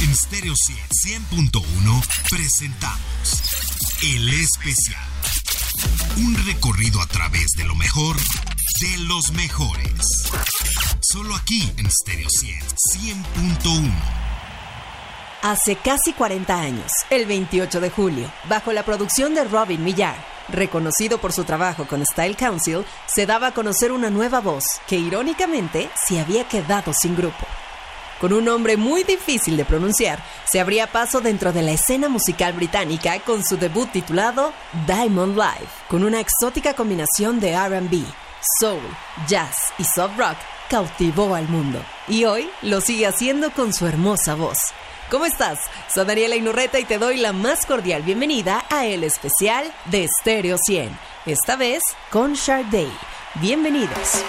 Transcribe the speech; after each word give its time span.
En 0.00 0.14
Stereo 0.14 0.54
100.1 0.54 1.60
presentamos 2.30 3.42
El 4.00 4.28
Especial. 4.28 5.02
Un 6.18 6.36
recorrido 6.46 7.00
a 7.00 7.06
través 7.06 7.46
de 7.56 7.64
lo 7.64 7.74
mejor 7.74 8.14
de 8.16 8.98
los 9.08 9.32
mejores. 9.32 10.28
Solo 11.00 11.34
aquí 11.34 11.72
en 11.78 11.90
Stereo 11.90 12.28
100.1. 12.28 13.92
Hace 15.42 15.74
casi 15.76 16.12
40 16.12 16.60
años, 16.60 16.92
el 17.10 17.26
28 17.26 17.80
de 17.80 17.90
julio, 17.90 18.32
bajo 18.48 18.72
la 18.72 18.84
producción 18.84 19.34
de 19.34 19.42
Robin 19.44 19.82
Millar, 19.82 20.24
reconocido 20.48 21.18
por 21.18 21.32
su 21.32 21.42
trabajo 21.42 21.88
con 21.88 22.06
Style 22.06 22.36
Council, 22.36 22.84
se 23.06 23.26
daba 23.26 23.48
a 23.48 23.54
conocer 23.54 23.90
una 23.90 24.10
nueva 24.10 24.40
voz 24.40 24.64
que 24.86 24.96
irónicamente 24.96 25.90
se 26.06 26.20
había 26.20 26.46
quedado 26.46 26.92
sin 26.92 27.16
grupo. 27.16 27.46
Con 28.20 28.32
un 28.32 28.44
nombre 28.46 28.76
muy 28.76 29.04
difícil 29.04 29.56
de 29.56 29.64
pronunciar, 29.64 30.20
se 30.50 30.58
abría 30.58 30.88
paso 30.88 31.20
dentro 31.20 31.52
de 31.52 31.62
la 31.62 31.70
escena 31.70 32.08
musical 32.08 32.52
británica 32.52 33.20
con 33.20 33.44
su 33.44 33.56
debut 33.56 33.90
titulado 33.92 34.52
Diamond 34.88 35.36
Live, 35.36 35.68
con 35.88 36.02
una 36.02 36.18
exótica 36.18 36.74
combinación 36.74 37.38
de 37.38 37.56
RB, 37.56 38.04
soul, 38.58 38.82
jazz 39.28 39.56
y 39.78 39.84
soft 39.84 40.18
rock, 40.18 40.36
cautivó 40.68 41.36
al 41.36 41.48
mundo. 41.48 41.80
Y 42.08 42.24
hoy 42.24 42.50
lo 42.62 42.80
sigue 42.80 43.06
haciendo 43.06 43.52
con 43.52 43.72
su 43.72 43.86
hermosa 43.86 44.34
voz. 44.34 44.58
¿Cómo 45.10 45.24
estás? 45.24 45.60
Soy 45.94 46.04
Daniela 46.04 46.34
Inurreta 46.34 46.80
y 46.80 46.84
te 46.84 46.98
doy 46.98 47.18
la 47.18 47.32
más 47.32 47.66
cordial 47.66 48.02
bienvenida 48.02 48.64
a 48.68 48.84
el 48.84 49.04
especial 49.04 49.72
de 49.86 50.08
Stereo 50.20 50.58
100, 50.58 50.90
esta 51.24 51.54
vez 51.54 51.82
con 52.10 52.34
Sharday. 52.34 52.90
Bienvenidos. 53.40 54.24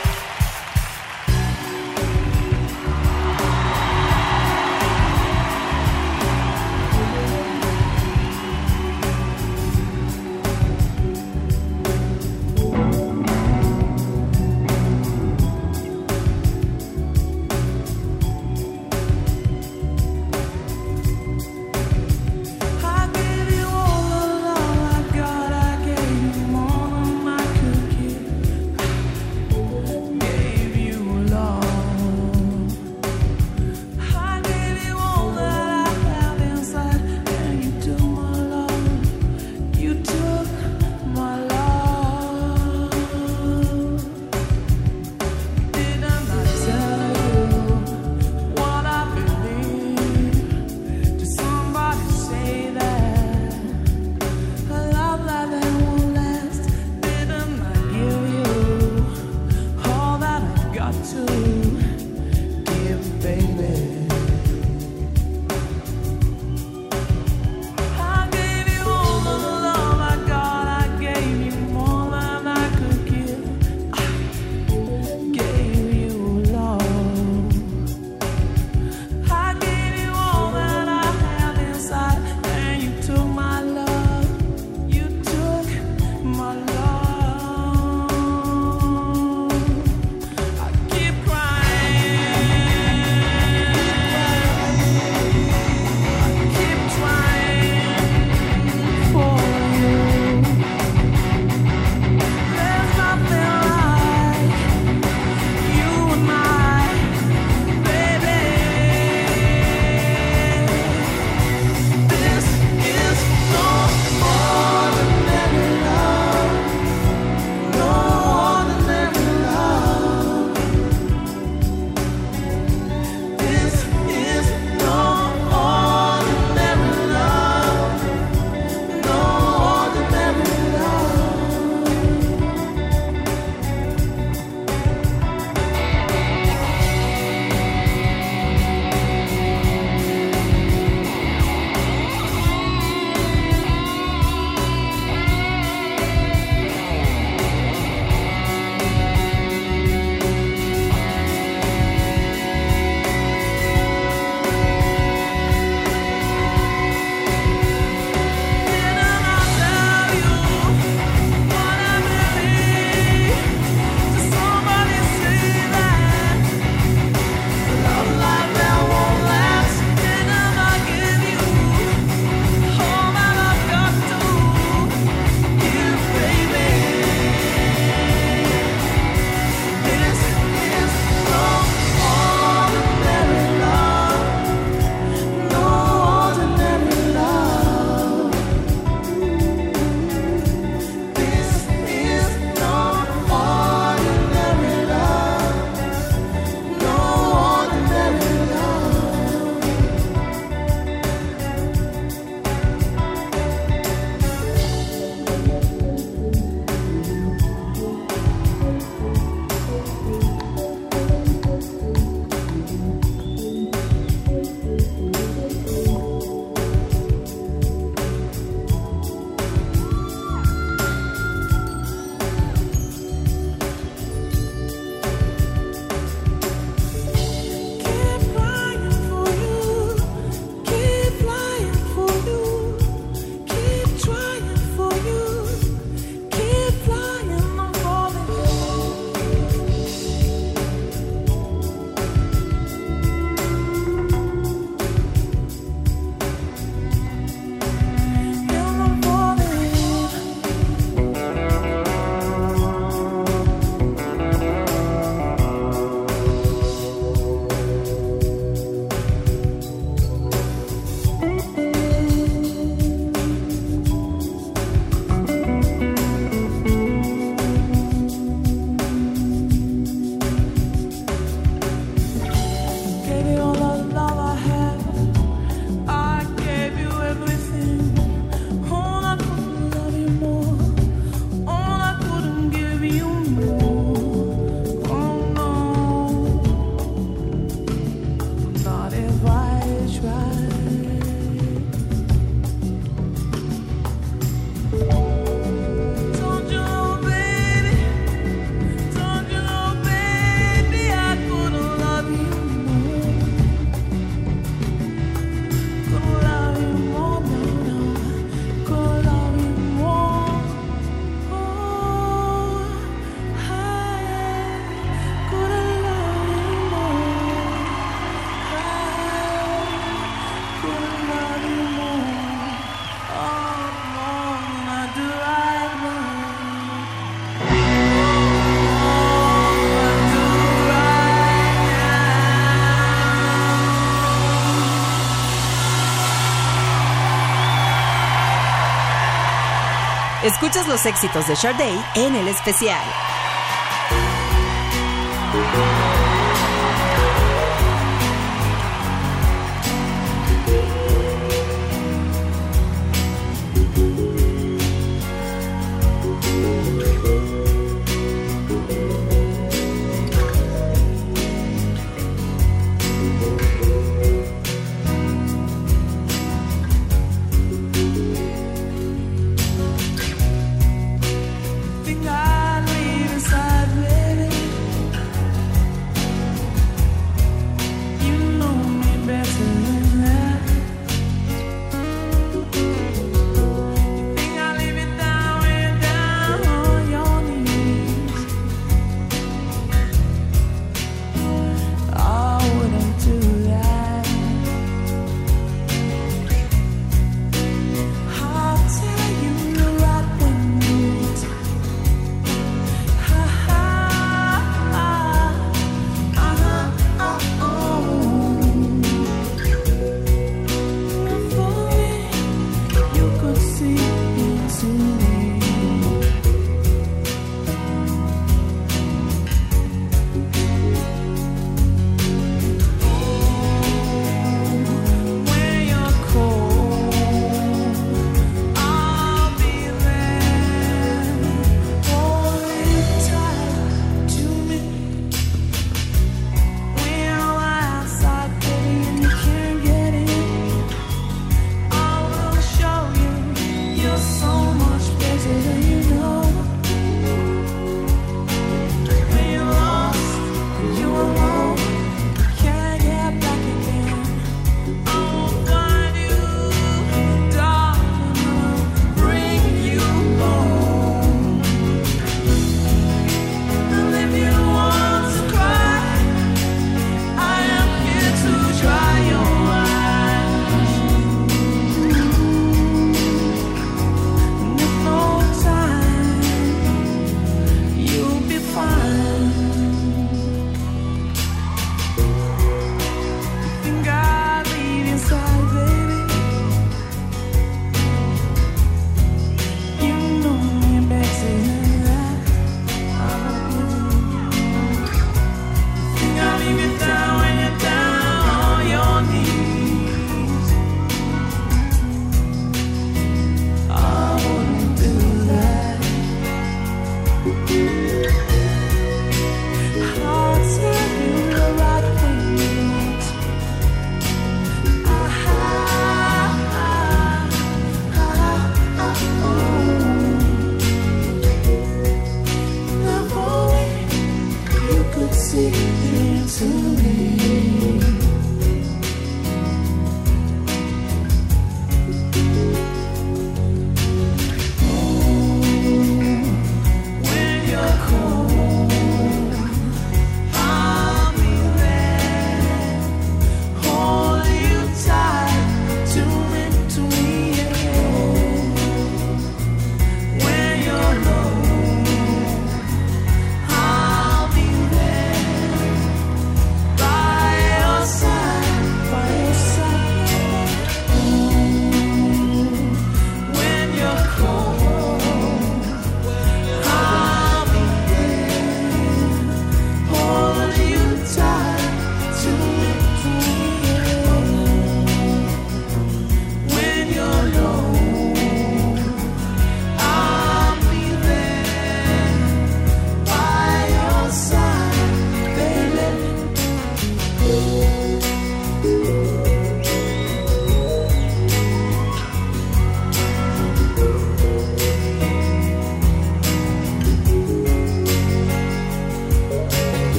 Escuchas 340.30 340.68
los 340.68 340.86
éxitos 340.86 341.28
de 341.28 341.36
Sade 341.36 341.76
en 341.96 342.16
el 342.16 342.28
especial. 342.28 342.86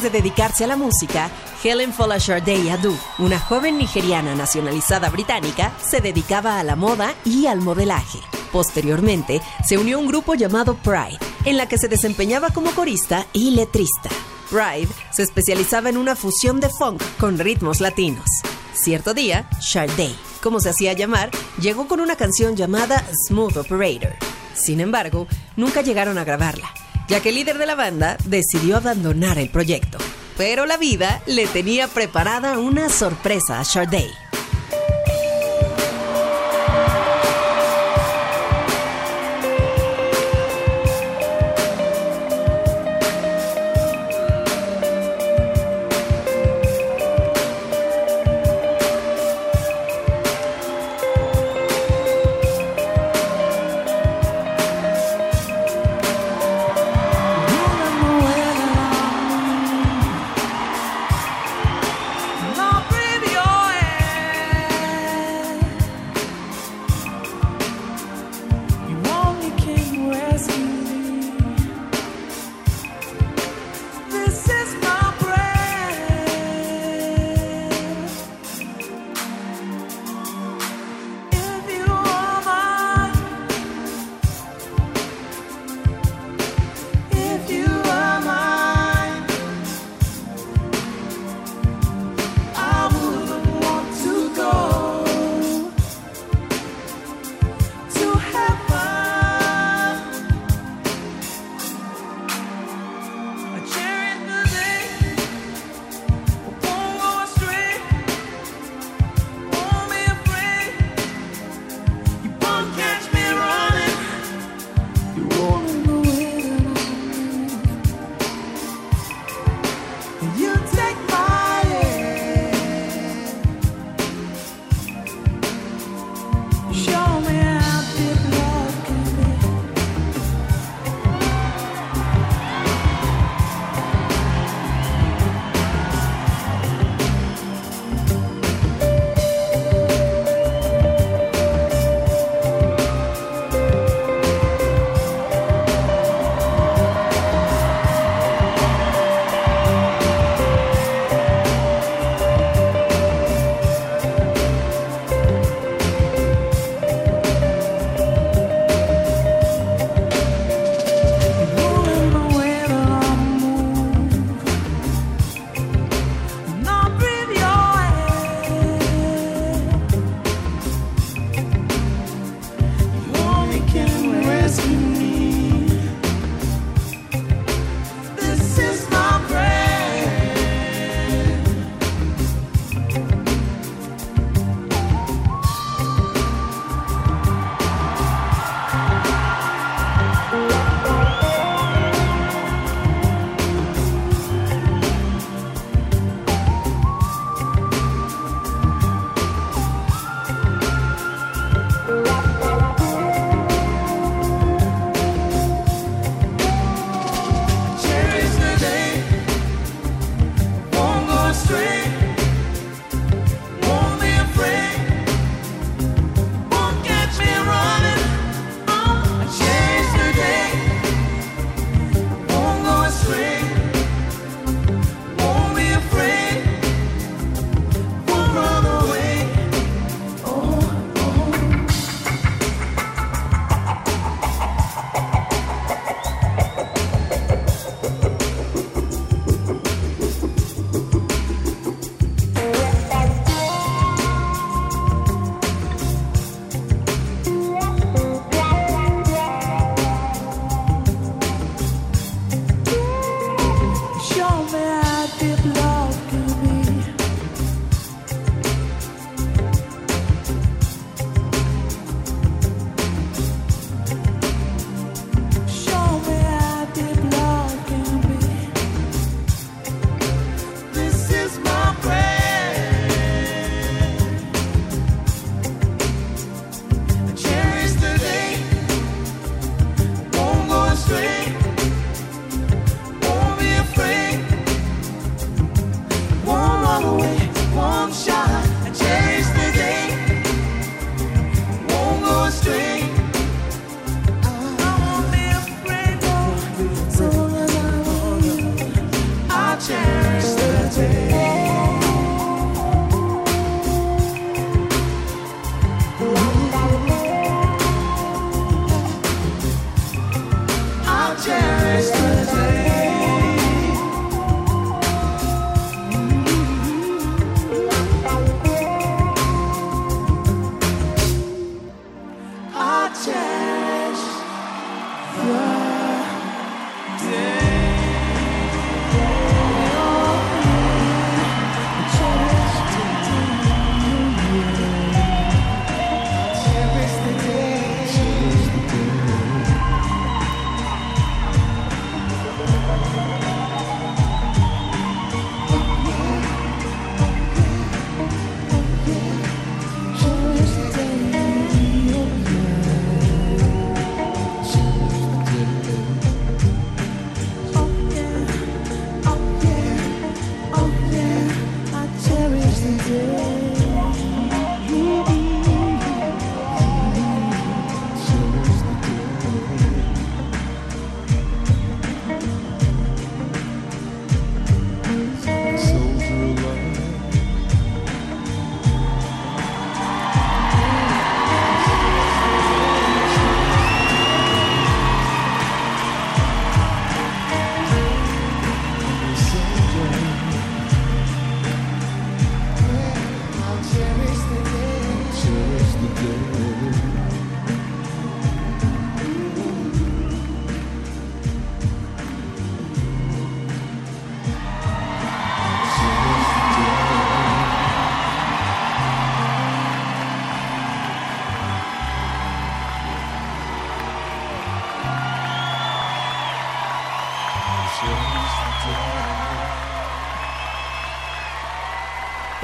Antes 0.00 0.12
de 0.14 0.18
dedicarse 0.22 0.64
a 0.64 0.66
la 0.66 0.76
música, 0.76 1.30
Helen 1.62 1.92
Folasharday 1.92 2.70
Adu, 2.70 2.96
una 3.18 3.38
joven 3.38 3.76
nigeriana 3.76 4.34
nacionalizada 4.34 5.10
británica, 5.10 5.74
se 5.78 6.00
dedicaba 6.00 6.58
a 6.58 6.64
la 6.64 6.74
moda 6.74 7.14
y 7.22 7.44
al 7.44 7.60
modelaje. 7.60 8.18
Posteriormente, 8.50 9.42
se 9.62 9.76
unió 9.76 9.98
a 9.98 10.00
un 10.00 10.06
grupo 10.06 10.34
llamado 10.34 10.74
Pride, 10.76 11.18
en 11.44 11.58
la 11.58 11.68
que 11.68 11.76
se 11.76 11.88
desempeñaba 11.88 12.48
como 12.48 12.70
corista 12.70 13.26
y 13.34 13.50
letrista. 13.50 14.08
Pride 14.48 14.88
se 15.12 15.22
especializaba 15.22 15.90
en 15.90 15.98
una 15.98 16.16
fusión 16.16 16.60
de 16.60 16.70
funk 16.70 17.02
con 17.18 17.38
ritmos 17.38 17.82
latinos. 17.82 18.24
Cierto 18.72 19.12
día, 19.12 19.50
Sharday, 19.60 20.16
como 20.42 20.60
se 20.60 20.70
hacía 20.70 20.94
llamar, 20.94 21.30
llegó 21.60 21.86
con 21.88 22.00
una 22.00 22.16
canción 22.16 22.56
llamada 22.56 23.04
Smooth 23.28 23.58
Operator. 23.58 24.16
Sin 24.54 24.80
embargo, 24.80 25.26
nunca 25.56 25.82
llegaron 25.82 26.16
a 26.16 26.24
grabarla 26.24 26.72
ya 27.10 27.20
que 27.20 27.30
el 27.30 27.34
líder 27.34 27.58
de 27.58 27.66
la 27.66 27.74
banda 27.74 28.16
decidió 28.24 28.76
abandonar 28.76 29.36
el 29.36 29.50
proyecto. 29.50 29.98
Pero 30.38 30.64
la 30.64 30.76
vida 30.76 31.20
le 31.26 31.46
tenía 31.48 31.88
preparada 31.88 32.58
una 32.58 32.88
sorpresa 32.88 33.58
a 33.58 33.64
Sharday. 33.64 34.29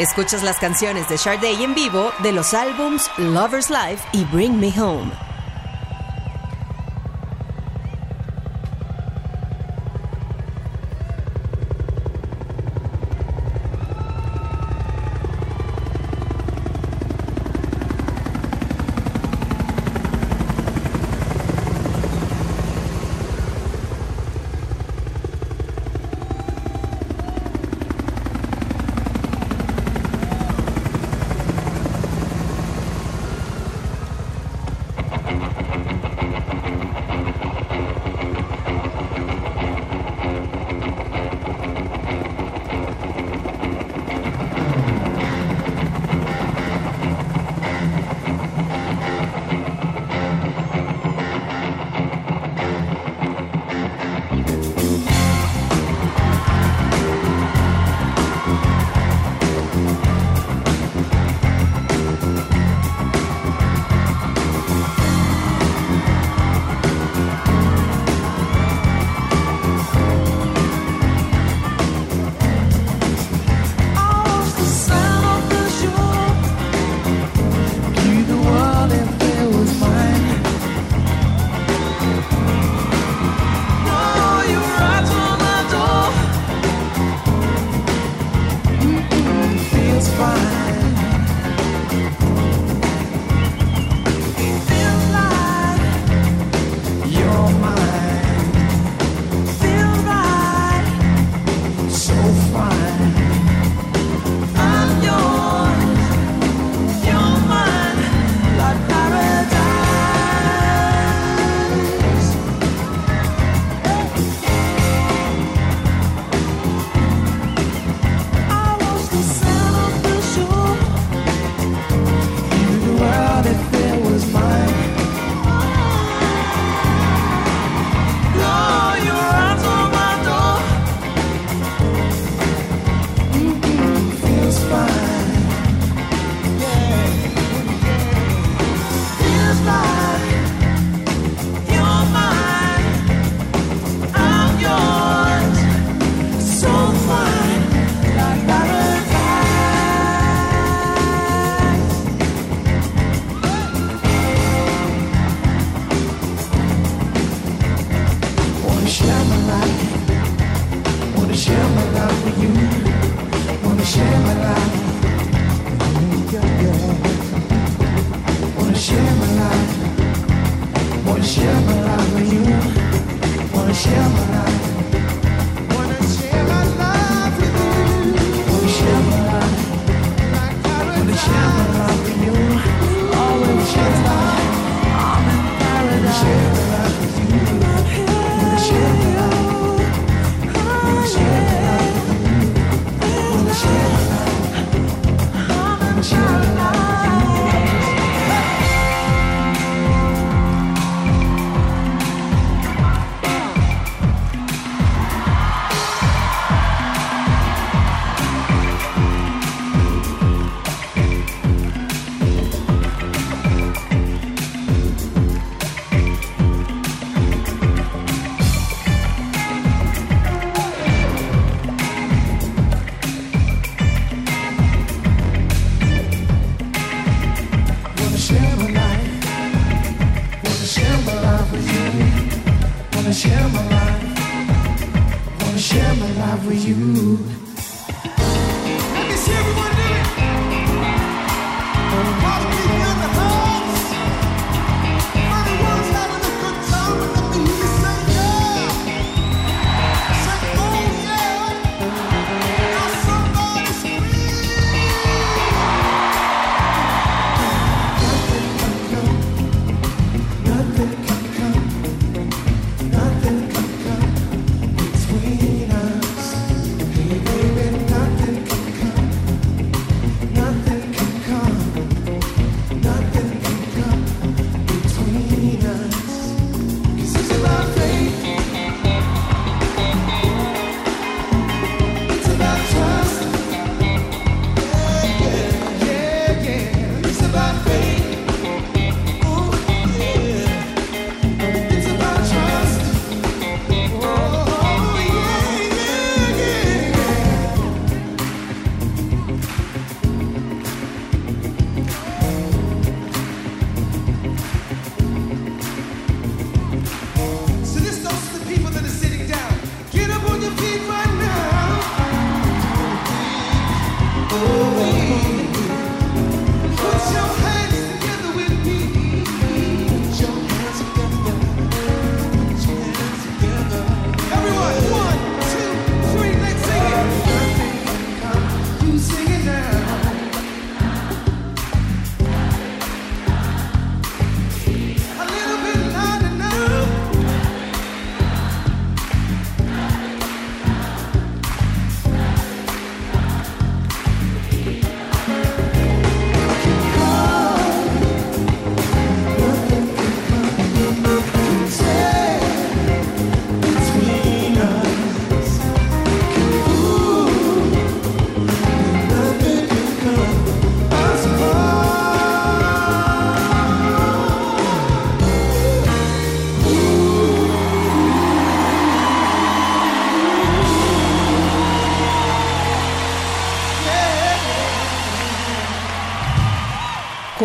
Escuchas 0.09 0.45
las 0.45 0.59
canciones 0.61 1.09
de 1.09 1.19
Sade 1.19 1.51
en 1.65 1.75
vivo 1.75 2.13
de 2.23 2.31
los 2.31 2.55
álbums 2.55 3.11
Lover's 3.19 3.71
Life 3.71 4.05
y 4.13 4.25
Bring 4.25 4.57
Me 4.59 4.73
Home. 4.81 5.26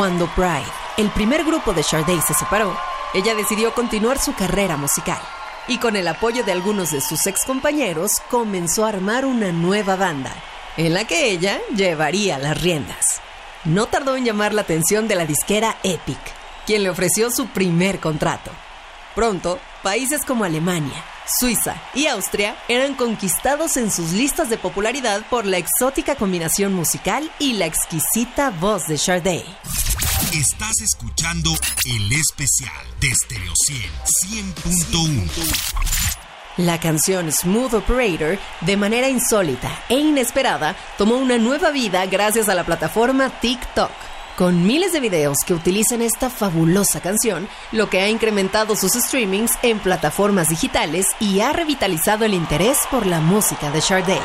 Cuando 0.01 0.25
Pride, 0.33 0.65
el 0.97 1.11
primer 1.11 1.43
grupo 1.43 1.73
de 1.73 1.83
Sade, 1.83 2.19
se 2.23 2.33
separó, 2.33 2.75
ella 3.13 3.35
decidió 3.35 3.71
continuar 3.75 4.17
su 4.17 4.33
carrera 4.33 4.75
musical 4.75 5.21
y 5.67 5.77
con 5.77 5.95
el 5.95 6.07
apoyo 6.07 6.43
de 6.43 6.51
algunos 6.51 6.89
de 6.89 7.01
sus 7.01 7.27
ex 7.27 7.45
compañeros 7.45 8.13
comenzó 8.31 8.83
a 8.83 8.89
armar 8.89 9.27
una 9.27 9.51
nueva 9.51 9.95
banda, 9.95 10.33
en 10.75 10.95
la 10.95 11.05
que 11.05 11.29
ella 11.29 11.61
llevaría 11.75 12.39
las 12.39 12.59
riendas. 12.59 13.21
No 13.63 13.85
tardó 13.85 14.15
en 14.15 14.25
llamar 14.25 14.55
la 14.55 14.63
atención 14.63 15.07
de 15.07 15.13
la 15.13 15.27
disquera 15.27 15.77
Epic, 15.83 16.17
quien 16.65 16.81
le 16.81 16.89
ofreció 16.89 17.29
su 17.29 17.49
primer 17.49 17.99
contrato. 17.99 18.49
Pronto, 19.13 19.59
países 19.83 20.25
como 20.25 20.45
Alemania, 20.45 21.03
Suiza 21.27 21.75
y 21.93 22.07
Austria 22.07 22.55
eran 22.67 22.95
conquistados 22.95 23.77
en 23.77 23.91
sus 23.91 24.13
listas 24.13 24.49
de 24.49 24.57
popularidad 24.57 25.21
por 25.29 25.45
la 25.45 25.59
exótica 25.59 26.15
combinación 26.15 26.73
musical 26.73 27.31
y 27.37 27.53
la 27.53 27.67
exquisita 27.67 28.49
voz 28.49 28.87
de 28.87 28.97
Sade. 28.97 29.45
Estás 30.33 30.79
escuchando 30.79 31.51
el 31.85 32.13
especial 32.13 32.71
de 33.01 33.13
Stereo 33.13 33.51
100 33.53 34.55
100.1. 34.55 35.29
La 36.55 36.79
canción 36.79 37.29
Smooth 37.29 37.73
Operator, 37.73 38.39
de 38.61 38.77
manera 38.77 39.09
insólita 39.09 39.69
e 39.89 39.95
inesperada, 39.95 40.77
tomó 40.97 41.17
una 41.17 41.37
nueva 41.37 41.71
vida 41.71 42.05
gracias 42.05 42.47
a 42.47 42.55
la 42.55 42.63
plataforma 42.63 43.29
TikTok. 43.41 43.91
Con 44.37 44.65
miles 44.65 44.93
de 44.93 45.01
videos 45.01 45.39
que 45.45 45.53
utilizan 45.53 46.01
esta 46.01 46.29
fabulosa 46.29 47.01
canción, 47.01 47.49
lo 47.73 47.89
que 47.89 47.99
ha 47.99 48.07
incrementado 48.07 48.77
sus 48.77 48.93
streamings 48.93 49.51
en 49.63 49.79
plataformas 49.79 50.47
digitales 50.47 51.07
y 51.19 51.41
ha 51.41 51.51
revitalizado 51.51 52.23
el 52.23 52.33
interés 52.33 52.77
por 52.89 53.05
la 53.05 53.19
música 53.19 53.69
de 53.69 53.81
Sade. 53.81 54.21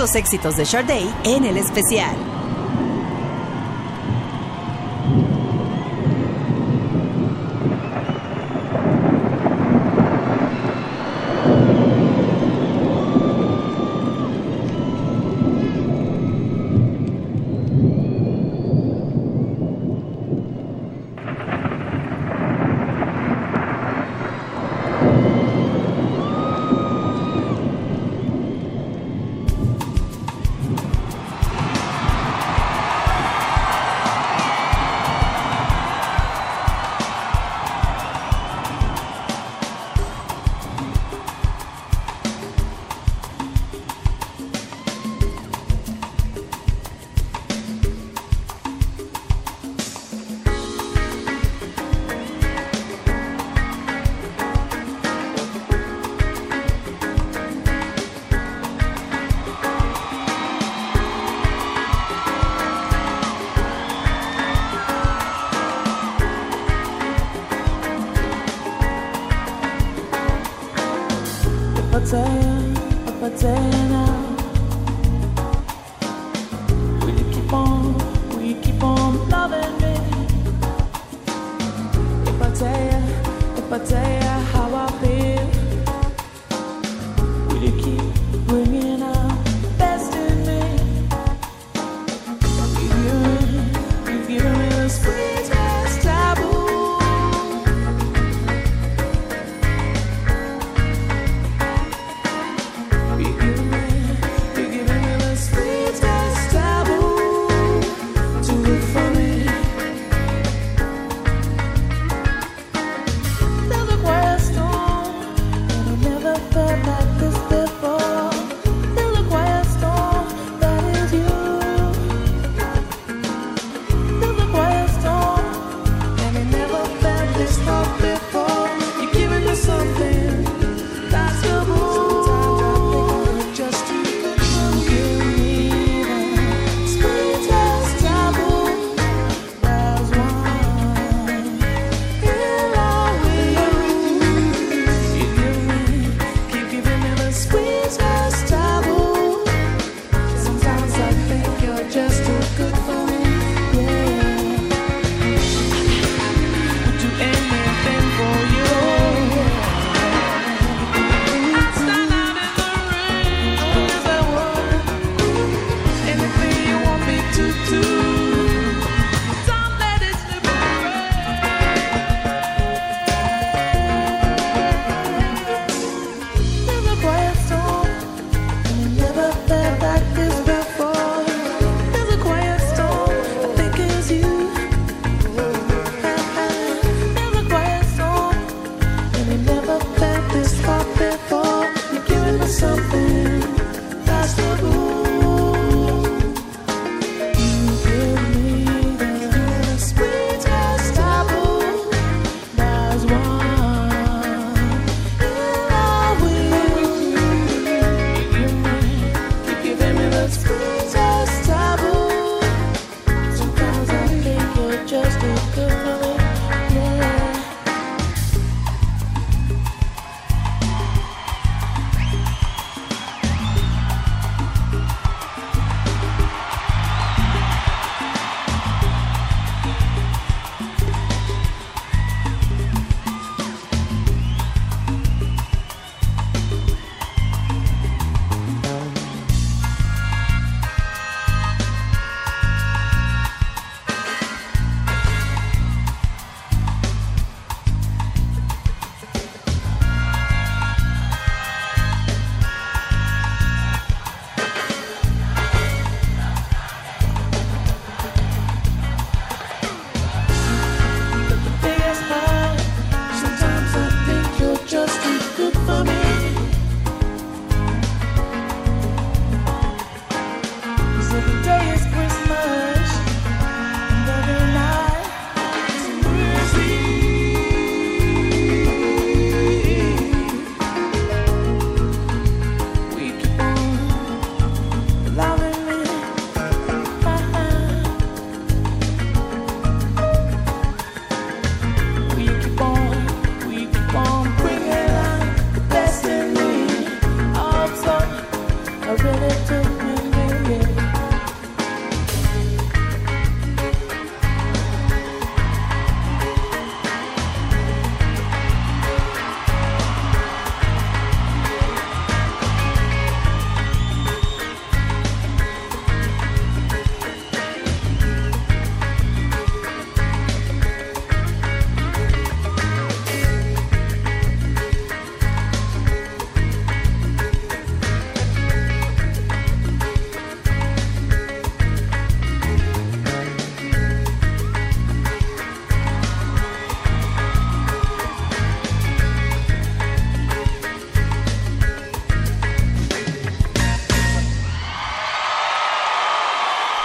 Los 0.00 0.14
éxitos 0.14 0.56
de 0.56 0.64
Sade 0.64 1.06
en 1.24 1.44
el 1.44 1.58
especial. 1.58 2.39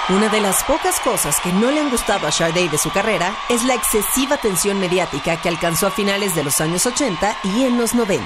Una 0.08 0.30
de 0.30 0.40
las 0.40 0.64
pocas 0.66 1.00
cosas 1.00 1.40
que 1.42 1.52
no 1.52 1.72
le 1.72 1.80
han 1.80 1.90
gustado 1.90 2.28
a 2.28 2.32
Sade 2.32 2.70
de 2.70 2.78
su 2.78 2.92
carrera 2.92 3.36
es 3.50 3.64
la 3.64 3.74
excesiva 3.74 4.38
tensión 4.38 4.80
mediática 4.80 5.42
que 5.42 5.50
alcanzó 5.50 5.88
a 5.88 5.92
finales 5.92 6.36
de 6.36 6.44
los 6.44 6.62
años 6.62 6.86
80 6.86 7.36
y 7.44 7.64
en 7.64 7.80
los 7.80 7.96
90. 7.96 8.24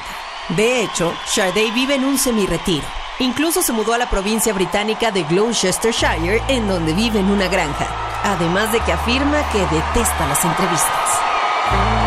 De 0.50 0.82
hecho, 0.82 1.14
Sade 1.26 1.72
vive 1.72 1.96
en 1.96 2.04
un 2.04 2.18
semi-retiro. 2.18 2.86
Incluso 3.20 3.62
se 3.62 3.72
mudó 3.72 3.94
a 3.94 3.98
la 3.98 4.10
provincia 4.10 4.52
británica 4.52 5.12
de 5.12 5.24
Gloucestershire, 5.24 6.44
en 6.50 6.68
donde 6.68 6.94
vive 6.94 7.20
en 7.20 7.32
una 7.32 7.48
granja. 7.48 7.88
Además 8.26 8.74
de 8.74 8.82
que 8.82 8.92
afirma 8.92 9.50
que 9.52 9.60
detesta 9.60 10.28
las 10.28 10.44
entrevistas. 10.44 11.99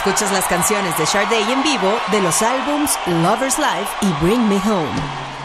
Escuchas 0.00 0.32
las 0.32 0.46
canciones 0.46 0.96
de 0.96 1.04
Sade 1.04 1.42
en 1.52 1.62
vivo 1.62 1.92
de 2.10 2.22
los 2.22 2.40
álbums 2.40 2.98
Lover's 3.04 3.58
Life 3.58 3.90
y 4.00 4.24
Bring 4.24 4.48
Me 4.48 4.56
Home. 4.56 5.39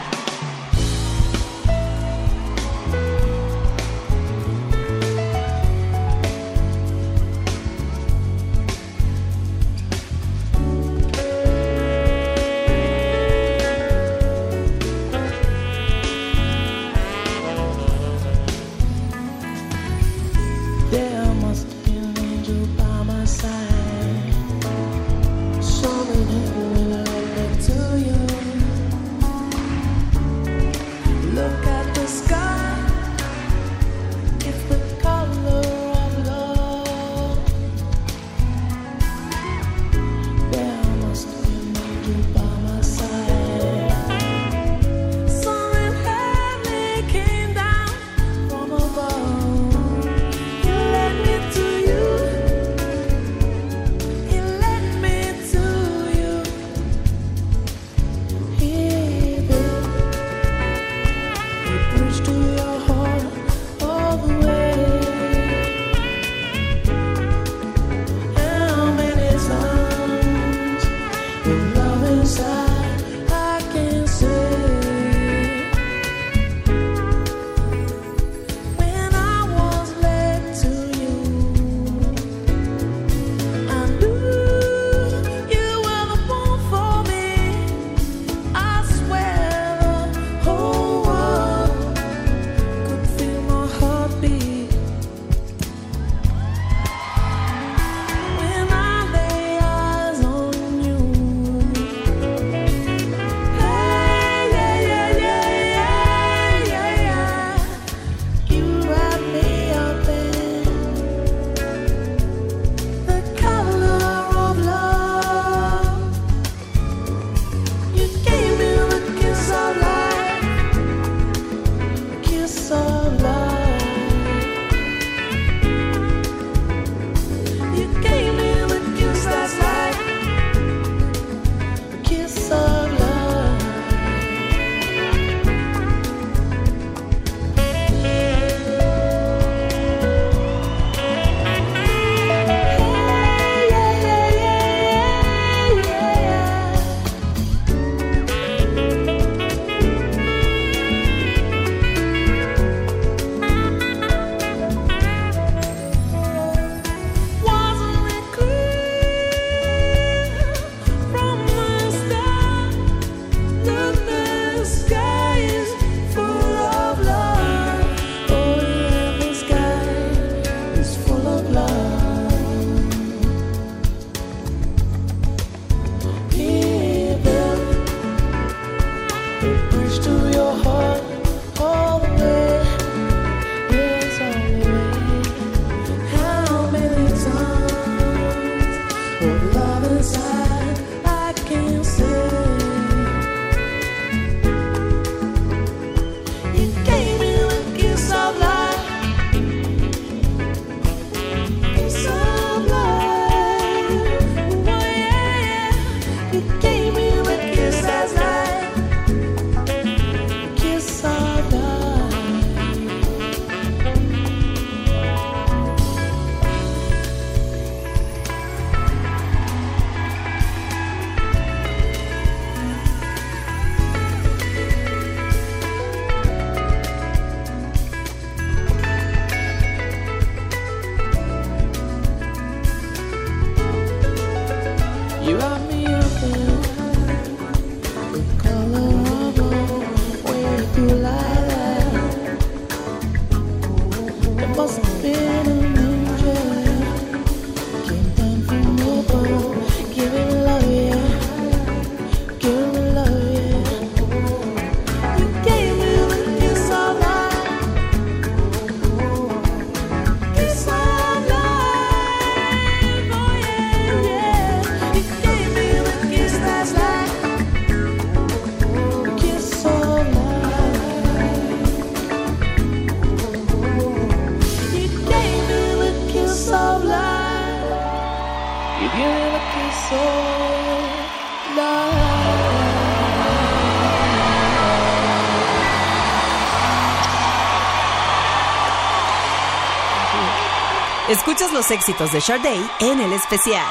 Escuchas 291.08 291.52
los 291.52 291.70
éxitos 291.70 292.10
de 292.10 292.20
Sade 292.20 292.60
en 292.80 293.00
el 293.00 293.12
especial. 293.12 293.64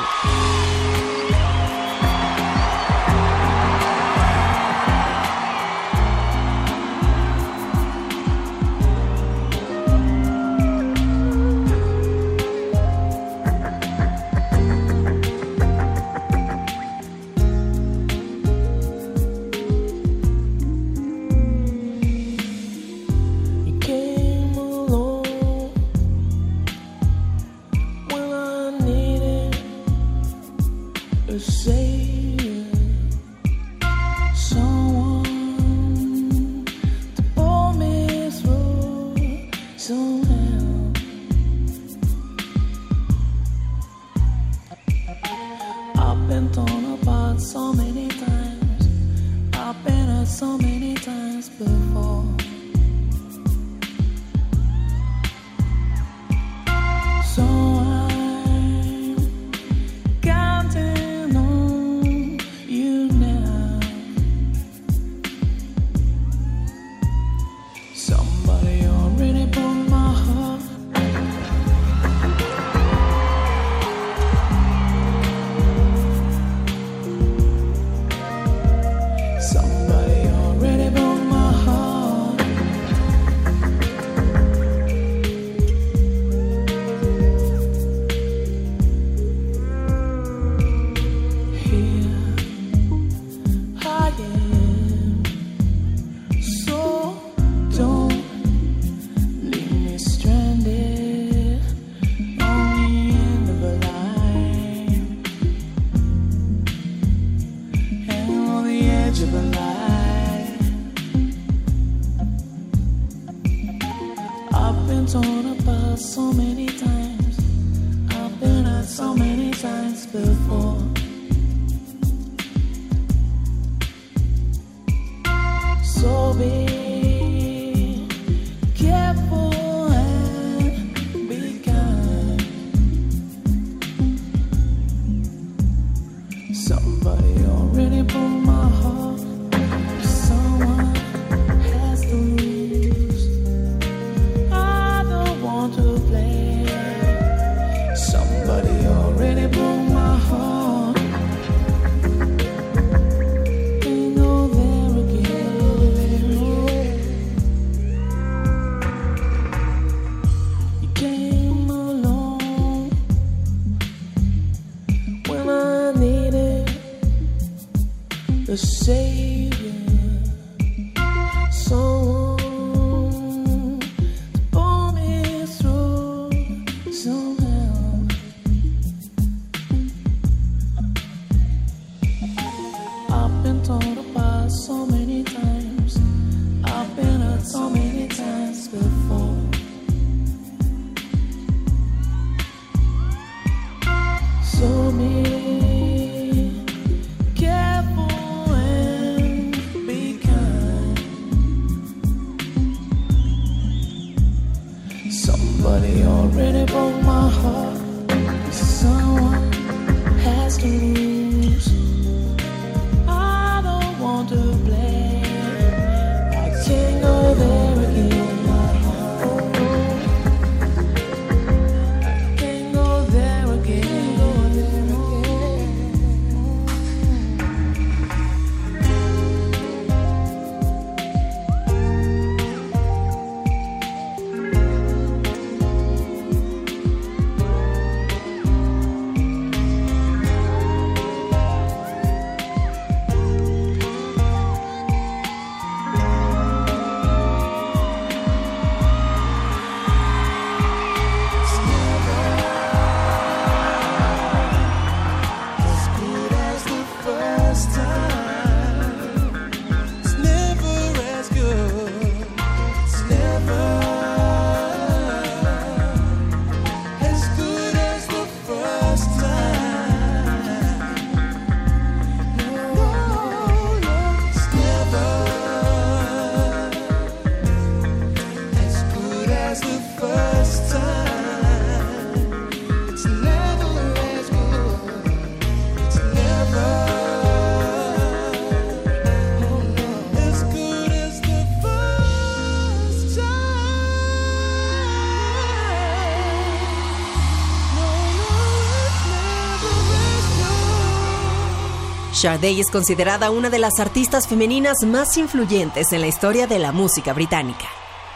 Sade 302.25 302.59
es 302.59 302.71
considerada 302.71 303.29
una 303.29 303.51
de 303.51 303.59
las 303.59 303.79
artistas 303.79 304.27
femeninas 304.27 304.77
más 304.83 305.15
influyentes 305.15 305.93
en 305.93 306.01
la 306.01 306.07
historia 306.07 306.47
de 306.47 306.57
la 306.57 306.71
música 306.71 307.13
británica. 307.13 307.67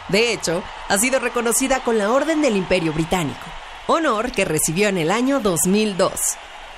De 0.07 0.33
hecho, 0.33 0.63
ha 0.87 0.97
sido 0.97 1.19
reconocida 1.19 1.83
con 1.83 1.99
la 1.99 2.09
Orden 2.09 2.41
del 2.41 2.55
Imperio 2.55 2.91
Británico, 2.91 3.45
honor 3.85 4.31
que 4.31 4.45
recibió 4.45 4.89
en 4.89 4.97
el 4.97 5.11
año 5.11 5.39
2002. 5.41 6.11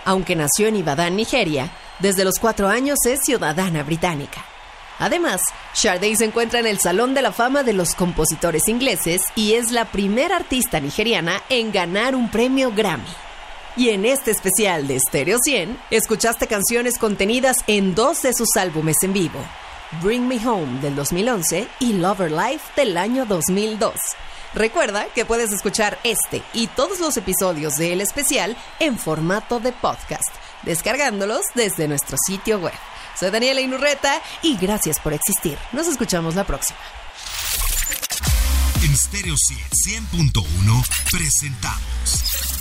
Aunque 0.04 0.36
nació 0.36 0.68
en 0.68 0.76
Ibadan, 0.76 1.16
Nigeria, 1.16 1.72
desde 2.00 2.26
los 2.26 2.38
cuatro 2.38 2.68
años 2.68 3.00
es 3.06 3.22
ciudadana 3.24 3.84
británica. 3.84 4.44
Además, 5.00 5.40
Sade 5.72 6.14
se 6.18 6.26
encuentra 6.26 6.60
en 6.60 6.68
el 6.68 6.80
Salón 6.80 7.14
de 7.14 7.22
la 7.22 7.32
Fama 7.32 7.64
de 7.64 7.72
los 7.72 7.96
Compositores 7.96 8.68
Ingleses 8.68 9.22
y 9.36 9.54
es 9.54 9.72
la 9.72 9.86
primera 9.86 10.36
artista 10.36 10.82
nigeriana 10.82 11.42
en 11.48 11.72
ganar 11.72 12.14
un 12.14 12.30
premio 12.30 12.74
Grammy. 12.76 13.08
Y 13.78 13.90
en 13.90 14.06
este 14.06 14.32
especial 14.32 14.88
de 14.88 15.00
Stereo 15.00 15.38
100, 15.42 15.78
escuchaste 15.92 16.48
canciones 16.48 16.98
contenidas 16.98 17.58
en 17.68 17.96
dos 17.96 18.22
de 18.22 18.34
sus 18.34 18.56
álbumes 18.58 18.98
en 19.02 19.14
vivo, 19.14 19.40
Bring 20.02 20.28
Me 20.28 20.46
Home 20.46 20.82
del 20.82 20.96
2011 20.96 21.68
y 21.80 21.94
Lover 21.94 22.32
Life 22.32 22.66
del 22.76 22.98
año 22.98 23.26
2002. 23.26 23.94
Recuerda 24.54 25.06
que 25.16 25.24
puedes 25.24 25.54
escuchar 25.54 25.98
este 26.04 26.44
y 26.54 26.68
todos 26.68 27.00
los 27.00 27.16
episodios 27.16 27.76
de 27.76 27.94
El 27.94 28.02
Especial 28.02 28.58
en 28.80 28.98
formato 28.98 29.62
de 29.62 29.72
podcast, 29.72 30.30
descargándolos 30.64 31.42
desde 31.56 31.88
nuestro 31.88 32.18
sitio 32.28 32.60
web 32.60 32.74
Soy 33.18 33.30
Daniela 33.30 33.62
Inurreta 33.62 34.22
y 34.42 34.58
gracias 34.58 35.00
por 35.00 35.14
existir. 35.14 35.58
Nos 35.72 35.88
escuchamos 35.88 36.36
la 36.36 36.44
próxima. 36.44 36.80
En 38.84 38.98
Stereo 38.98 39.36
100.1 39.36 40.86
presentamos 41.12 42.61